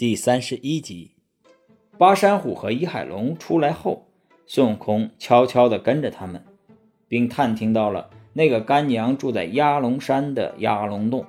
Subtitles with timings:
[0.00, 1.10] 第三十一集，
[1.98, 4.06] 巴山虎和伊海龙出来后，
[4.46, 6.42] 孙悟空悄悄地跟着他们，
[7.06, 11.26] 并探听到了那个干娘住在鸭龙山的鸭龙洞。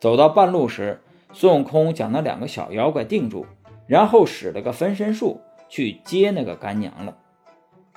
[0.00, 1.00] 走到半路时，
[1.32, 3.46] 孙悟空将那两个小妖怪定住，
[3.86, 7.16] 然后使了个分身术去接那个干娘了。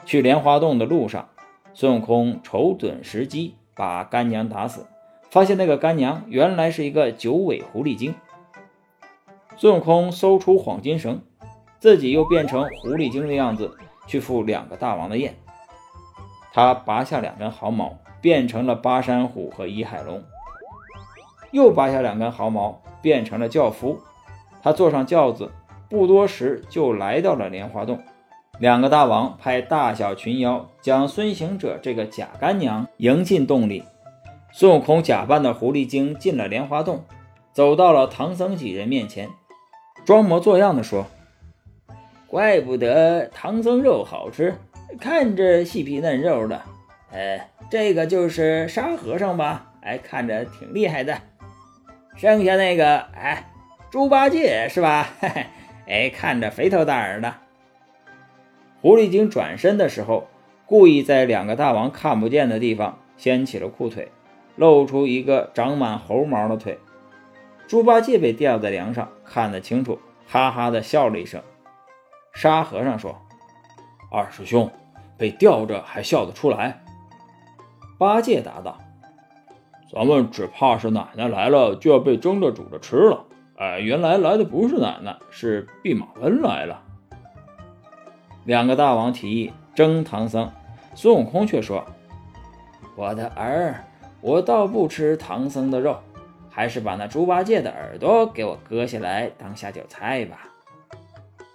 [0.05, 1.27] 去莲花洞的路上，
[1.73, 4.85] 孙悟空瞅准时机把干娘打死，
[5.31, 8.13] 发现那个干娘原来是一个九尾狐狸精。
[9.59, 11.19] 孙悟空搜出黄金绳，
[11.79, 13.75] 自己又变成狐狸精的样子
[14.05, 15.35] 去赴两个大王的宴。
[16.53, 20.19] 他拔下两根毫毛，变成了巴山虎和倚海龙；
[21.49, 23.99] 又拔下两根毫毛，变成了轿夫。
[24.61, 25.51] 他坐上轿子，
[25.89, 27.99] 不多时就来到了莲花洞。
[28.59, 33.83] 两个大王派大小群妖将孙行者这个假干娘迎进洞里。
[34.51, 37.03] 孙悟空假扮的狐狸精进了莲花洞，
[37.53, 39.27] 走到了唐僧几人面前。
[40.07, 41.05] 装模作样的说
[42.27, 44.55] ：“怪不得唐僧肉好吃，
[45.01, 46.61] 看着细皮嫩肉的。
[47.11, 49.73] 呃，这个就是沙和尚吧？
[49.81, 51.17] 哎，看着挺厉害的。
[52.15, 53.51] 剩下那个，哎，
[53.91, 55.09] 猪八戒是吧？
[55.19, 55.45] 嘿嘿，
[55.87, 57.35] 哎，看着肥头大耳的。”
[58.81, 60.29] 狐狸精转身的时候，
[60.65, 64.09] 故意在两个大王看不见的地方掀起了裤腿，
[64.55, 66.79] 露出一个长满猴毛的腿。
[67.67, 71.41] 猪八戒被吊在梁上，看得清楚，哈哈的笑了一声。
[72.33, 73.15] 沙和尚说
[74.11, 74.69] ：“二师兄
[75.17, 76.83] 被吊着还笑得出来？”
[77.97, 78.77] 八戒答道
[79.91, 83.25] ：“咱们只怕是奶奶来了就要被蒸着煮着吃了。
[83.57, 86.83] 哎，原来来的不是奶奶，是弼马温来了。”
[88.45, 90.51] 两个大王提议蒸唐僧，
[90.93, 91.83] 孙悟空却说
[92.95, 93.83] ：“我的儿，
[94.21, 95.97] 我倒不吃唐僧的肉。”
[96.57, 100.49] 还是把那猪八戒的耳朵给我割下来当下酒菜吧。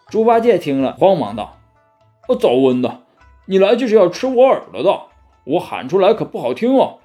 [0.08, 1.58] 猪八戒听了，慌忙道
[2.28, 3.02] ：“哦，早温的，
[3.46, 5.06] 你来就是要吃我耳朵的，
[5.42, 7.00] 我喊出来可不好听哦。”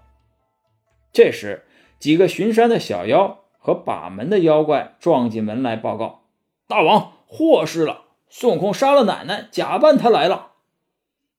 [1.12, 1.66] 这时，
[1.97, 6.22] 几个巡山的小妖和把门的妖怪撞进门来报告
[6.69, 8.02] ：“大王，祸事了！
[8.30, 10.52] 孙悟空杀了奶奶，假扮他来了。”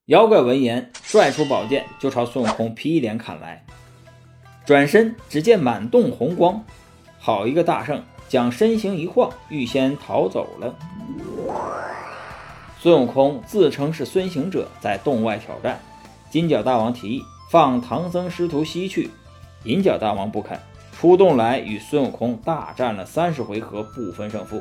[0.07, 3.65] 妖怪闻言，拽出宝剑就朝孙悟空劈脸砍来。
[4.69, 6.63] 转身，只见满洞红光，
[7.19, 8.03] 好一个大圣！
[8.29, 10.75] 将身形一晃，预先逃走了。
[12.79, 15.81] 孙悟空自称是孙行者，在洞外挑战。
[16.29, 19.09] 金角大王提议放唐僧师徒西去，
[19.65, 20.61] 银角大王不肯，
[20.93, 24.61] 出洞来与孙悟空大战了三十回合，不分胜负。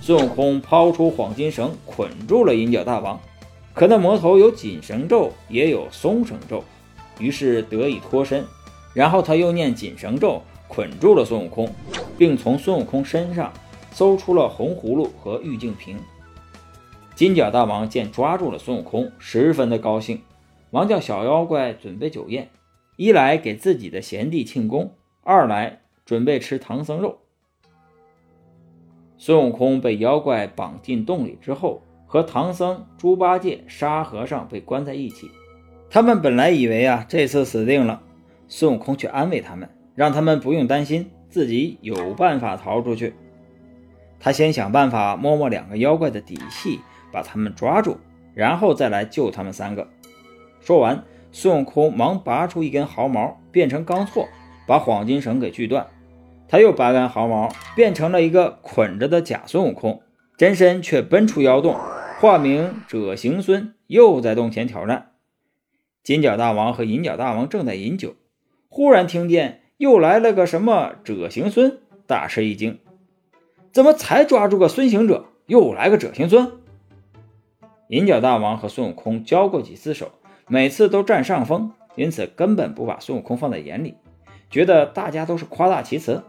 [0.00, 3.16] 孙悟空抛出黄金绳，捆住了银角大王，
[3.74, 6.64] 可那魔头有紧绳咒，也有松绳咒，
[7.20, 8.44] 于是得以脱身。
[8.92, 11.68] 然后他又念紧绳咒，捆住了孙悟空，
[12.18, 13.52] 并从孙悟空身上
[13.92, 15.98] 搜出了红葫芦和玉净瓶。
[17.14, 20.22] 金角大王见抓住了孙悟空，十分的高兴，
[20.70, 22.48] 忙叫小妖怪准备酒宴，
[22.96, 27.18] 一来给自己的贤弟庆功，二来准备吃唐僧肉。
[29.18, 35.30] 孙悟空被妖怪绑进洞里之后，和唐僧、猪八戒、沙和尚被关在一起。
[35.90, 38.00] 他们本来以为啊，这次死定了。
[38.50, 43.14] 孙悟空去安慰他们，让他们不用担心，自己有办法逃出去。
[44.18, 46.80] 他先想办法摸摸两个妖怪的底细，
[47.12, 47.96] 把他们抓住，
[48.34, 49.88] 然后再来救他们三个。
[50.60, 54.26] 说完，孙悟空忙拔出一根毫毛，变成钢锉，
[54.66, 55.86] 把黄金绳给锯断。
[56.48, 60.02] 他又拔根毫毛，变成了一个捆着的假孙悟空，
[60.36, 61.78] 真身却奔出妖洞，
[62.20, 65.12] 化名者行孙，又在洞前挑战。
[66.02, 68.16] 金角大王和银角大王正在饮酒。
[68.72, 72.78] 忽然听见又来了个什么者行孙，大吃一惊，
[73.72, 76.52] 怎么才抓住个孙行者，又来个者行孙？
[77.88, 80.12] 银角大王和孙悟空交过几次手，
[80.46, 83.96] 每次都占上风，因此根本不把孙悟空放在眼里，
[84.48, 86.22] 觉得大家都是夸大其词。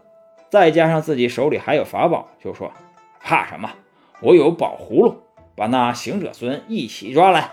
[0.49, 2.71] 再加上自己手里还有法宝，就说
[3.19, 3.69] 怕什么？
[4.19, 5.17] 我有宝葫芦，
[5.55, 7.51] 把那行者孙一起抓来。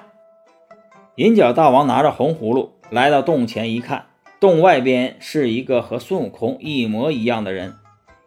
[1.17, 4.07] 银角大王拿着红葫芦来到洞前一看。
[4.41, 7.77] 洞外边是一个和孙悟空一模一样的人，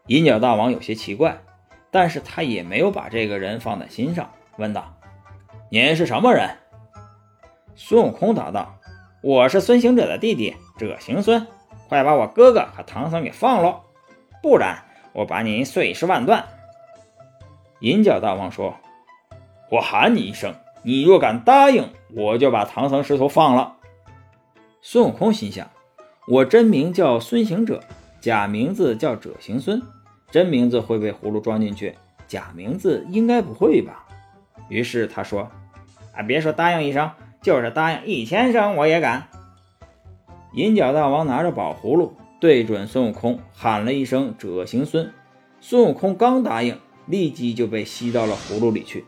[0.08, 1.42] 银角大王有些奇怪，
[1.90, 4.94] 但是他也没有把这个人放在心上，问道
[5.72, 6.50] ：“您是什么人？”
[7.76, 8.78] 孙悟空答道
[9.24, 11.48] ：“我是孙行者的弟弟，者行孙，
[11.88, 13.82] 快把我哥哥和唐僧给放了，
[14.44, 16.46] 不然我把你碎尸万段。”
[17.80, 18.76] 银角大王说
[19.72, 20.54] ：“我喊你一声，
[20.84, 23.78] 你若敢答应，我就把唐僧师徒放了。”
[24.84, 25.66] 孙悟空心想。
[26.32, 27.84] 我真名叫孙行者，
[28.22, 29.82] 假名字叫者行孙。
[30.30, 31.94] 真名字会被葫芦装进去，
[32.26, 34.08] 假名字应该不会吧？
[34.70, 35.52] 于是他说
[36.16, 37.12] ：“啊，别说答应一声，
[37.42, 39.28] 就是答应一千声，我也敢。”
[40.56, 45.12] 银角大王拿着宝葫芦，对准孙悟空喊了一声“者行孙”，
[45.60, 49.04] 孙悟空刚答应，立即就被吸到了葫芦里去。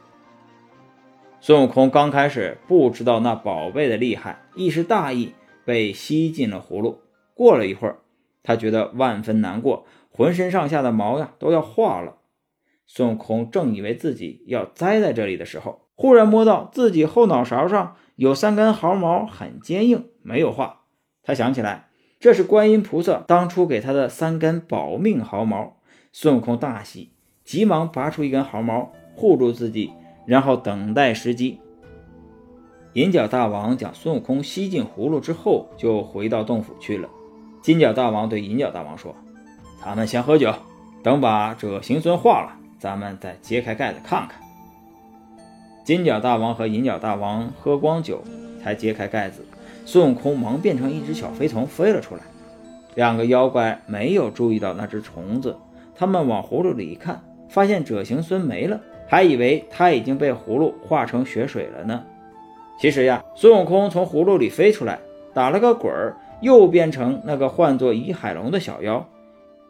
[1.39, 5.31] 孙悟空刚开始不知道那宝贝的厉害，一时大意，
[5.63, 6.99] 被吸进了葫芦。
[7.35, 7.99] 过了一会儿，
[8.43, 12.17] 他觉得万分难过，浑身上下的毛呀都要化了。
[12.85, 20.81] 孙悟空正以为自己要栽在这里的时候，忽然摸到自己后脑勺上有三根毫毛，很坚硬，没有化。
[21.23, 21.89] 他想起来，
[22.19, 25.77] 这是观音菩萨当初给他的三根保命毫毛。
[26.11, 27.13] 孙悟空大喜，
[27.43, 29.91] 急忙拔出一根毫毛护住自己，
[30.27, 31.59] 然后等待时机。
[32.93, 37.09] 银角大王将孙悟空吸进葫芦之后，就回到洞府去了。
[37.63, 39.15] 金角大王对银角大王说
[39.81, 40.53] ：“咱们先喝酒，
[41.01, 44.41] 等把这行孙化了，咱们再揭开盖子看看。”
[45.85, 48.21] 金角大王和银角大王喝光酒，
[48.61, 49.45] 才揭开盖子。
[49.85, 52.21] 孙悟空忙变成一只小飞虫飞了出来，
[52.95, 55.57] 两个妖怪没有注意到那只虫子，
[55.95, 58.77] 他们往葫芦里一看，发现者行孙没了，
[59.07, 62.03] 还以为他已经被葫芦化成血水了呢。
[62.77, 64.99] 其实呀，孙悟空从葫芦里飞出来，
[65.33, 69.09] 打了个滚儿，又变成那个唤作倚海龙的小妖，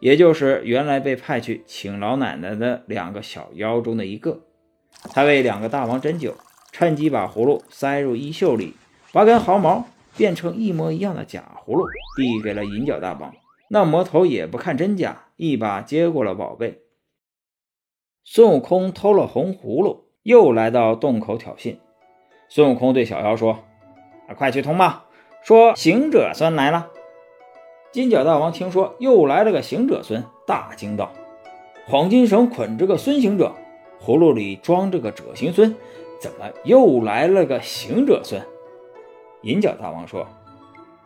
[0.00, 4.40] 也就是原来被派去请老奶奶的两个小妖中的一个。
[5.14, 6.34] 他为两个大王斟酒，
[6.72, 8.74] 趁机把葫芦塞入衣袖里，
[9.12, 9.86] 拔根毫毛。
[10.16, 13.34] 变成一模一样的假葫芦，递给了银角大王。
[13.68, 16.82] 那魔头也不看真假，一把接过了宝贝。
[18.22, 21.78] 孙悟空偷了红葫芦，又来到洞口挑衅。
[22.48, 23.64] 孙悟空对小妖说：“，
[24.38, 25.06] 快去通报，
[25.44, 26.88] 说行者孙来了。”
[27.92, 31.12] 金角大王听说又来了个行者孙，大惊道
[31.86, 33.52] ：“黄金绳捆着个孙行者，
[34.02, 35.76] 葫芦里装着个者行孙，
[36.18, 38.40] 怎么又来了个行者孙？”
[39.42, 40.26] 银角大王说：“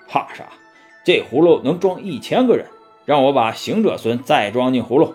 [0.08, 0.44] 怕啥？
[1.04, 2.66] 这葫芦能装一千个人，
[3.04, 5.14] 让我把行者孙再装进葫芦。”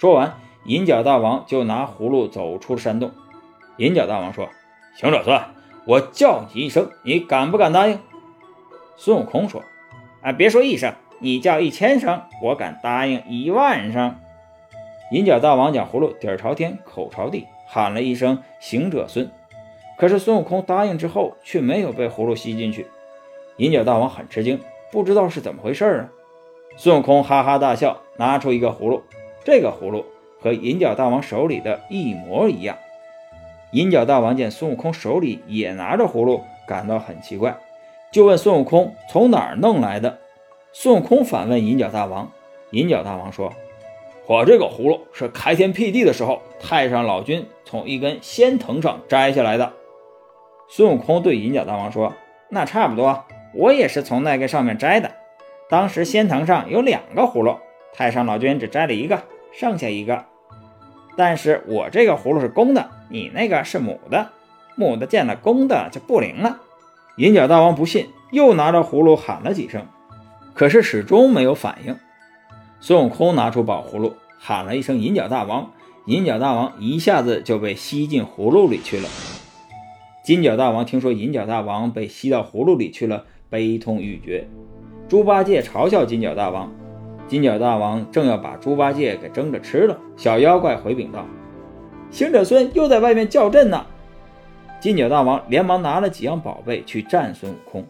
[0.00, 3.10] 说完，银角大王就拿葫芦走出了山洞。
[3.76, 4.48] 银角大王说
[4.96, 5.38] ：“行者孙，
[5.86, 7.98] 我叫你一声，你敢不敢答应？”
[9.02, 9.64] 孙悟空说
[10.20, 14.14] ：“啊，别说一声，你叫一千声，我敢答应一万声。”
[15.10, 19.30] 银角大王将葫芦底儿朝天，口朝地，喊了一声“行者孙”。
[19.96, 22.88] 可是孙悟空答应之后，却没有被葫芦吸进去。
[23.56, 24.60] 银角大王很吃惊，
[24.92, 26.08] 不知道是怎么回事啊。
[26.76, 29.02] 孙悟空哈哈大笑，拿出一个葫芦，
[29.42, 30.04] 这个葫芦
[30.42, 32.76] 和银角大王手里的一模一样。
[33.72, 37.56] 银角大王见孙悟空手里也拿着葫芦，感到很奇怪，
[38.12, 40.18] 就问孙悟空从哪儿弄来的。
[40.72, 42.32] 孙悟空反问银角大王，
[42.70, 43.52] 银角大王说
[44.26, 49.72] ：“我这个葫芦是开天辟地的时候，太上老君从一根仙藤上摘下来的。”
[50.68, 52.12] 孙悟空对银角大王说
[52.50, 53.24] ：“那差不多，
[53.54, 55.12] 我也是从那个上面摘的。
[55.68, 57.56] 当时仙藤上有两个葫芦，
[57.92, 59.22] 太上老君只摘了一个，
[59.52, 60.24] 剩下一个。
[61.16, 64.30] 但是我这个葫芦是公的，你那个是母的，
[64.74, 66.58] 母的见了公的就不灵了。”
[67.16, 69.86] 银角大王不信，又拿着葫芦喊了几声，
[70.54, 71.96] 可是始终没有反应。
[72.80, 75.70] 孙悟空拿出宝葫芦，喊了一声“银角大王”，
[76.06, 79.08] 银角大王一下子就被吸进葫芦里去了。
[80.24, 84.48] 金角大王听说银角大王被吸到葫芦里去了，悲痛欲绝。
[85.08, 86.72] 猪八戒嘲笑金角大王，
[87.28, 89.98] 金角大王正要把猪八戒给蒸着吃了。
[90.16, 91.26] 小妖怪回禀道
[92.10, 93.84] ：“行者孙又在外面叫阵呢。”
[94.80, 97.86] 金角大王连忙拿了几样宝贝去战孙悟空。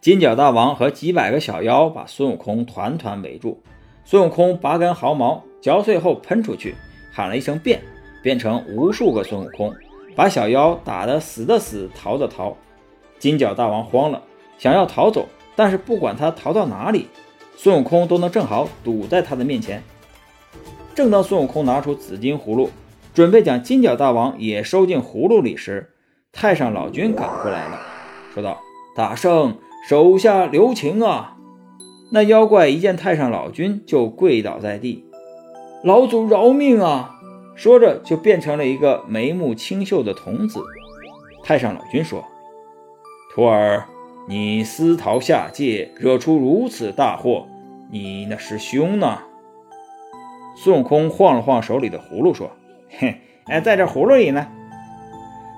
[0.00, 3.62] 金角大王和几百个小妖把孙悟空团团围住。
[4.06, 6.74] 孙悟空拔根毫毛嚼碎后喷出去，
[7.12, 7.82] 喊了一声“变”，
[8.22, 9.74] 变成无数个孙悟空。
[10.16, 12.56] 把小妖打得死的死，逃的逃。
[13.18, 14.22] 金角大王慌了，
[14.58, 17.06] 想要逃走，但是不管他逃到哪里，
[17.56, 19.82] 孙悟空都能正好堵在他的面前。
[20.94, 22.70] 正当孙悟空拿出紫金葫芦，
[23.12, 25.90] 准备将金角大王也收进葫芦里时，
[26.34, 27.80] 太上老君赶过来了，
[28.34, 28.60] 说道
[28.94, 29.56] ：“大圣，
[29.88, 31.36] 手下留情啊！”
[32.10, 35.06] 那妖怪一见太上老君，就跪倒在地
[35.84, 37.20] ：“老祖饶命啊！”
[37.54, 40.60] 说着，就变成了一个眉目清秀的童子。
[41.44, 42.24] 太上老君说
[43.32, 43.84] ：“徒儿，
[44.28, 47.46] 你私逃下界，惹出如此大祸，
[47.92, 49.20] 你那师兄呢？”
[50.58, 52.50] 孙悟空晃了晃手里的葫芦，说
[52.90, 54.48] ：“嘿，哎，在这葫芦里呢。”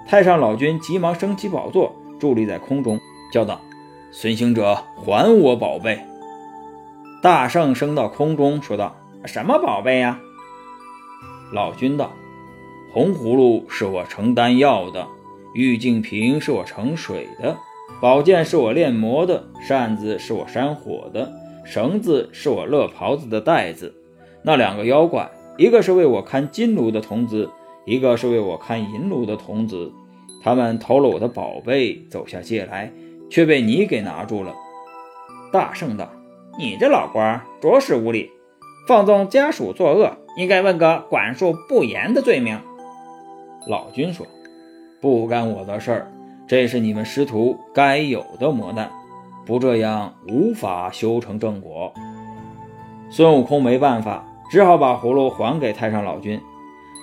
[0.08, 3.00] 太上老君急忙升起宝座，伫立在空中，
[3.32, 3.60] 叫道
[4.12, 5.98] ：“孙行者，还我宝贝！”
[7.20, 8.94] 大圣升到空中，说道
[9.26, 10.20] ：“什么宝贝呀？”
[11.52, 12.12] 老君道
[12.94, 15.04] ：“红葫芦是我盛丹药的，
[15.54, 17.56] 玉净瓶是我盛水的，
[18.00, 21.32] 宝剑是我炼魔的，扇子是我扇火的，
[21.64, 23.92] 绳子是我勒袍子的带子。
[24.42, 27.50] 那两个妖怪，一个是为我看金炉的童子，
[27.86, 29.90] 一个是为我看银炉的童子。
[30.42, 32.92] 他们偷了我的宝贝，走下界来，
[33.30, 34.54] 却被你给拿住了。
[35.52, 36.08] 大圣道
[36.58, 38.30] ：“你这老官着实无礼，
[38.86, 42.60] 放纵家属作恶，应该问个管束不严的罪名。”
[43.66, 44.26] 老君说
[45.00, 46.12] ：“不干我的事儿，
[46.46, 48.90] 这是你们师徒该有的磨难，
[49.44, 51.92] 不这样无法修成正果。”
[53.10, 56.40] 孙悟空没办法，只好把葫芦还给太上老君。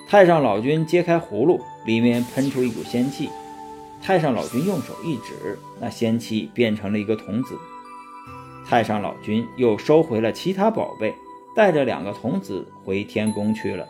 [0.08, 3.30] 太上老君揭开葫芦，里面喷出一股仙气。
[4.02, 7.56] 太上老君用手一指，那仙气变成了一个童子。
[8.66, 11.14] 太上老君又收回了其他宝贝，
[11.56, 13.86] 带着两个童子回天宫去了。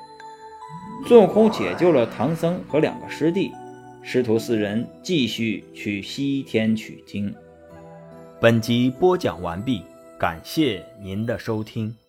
[1.06, 3.52] 孙悟空解救了唐僧和两个师弟，
[4.02, 7.34] 师徒四人继续去西天取经。
[8.40, 9.82] 本集播讲完毕，
[10.18, 12.03] 感谢您的收听。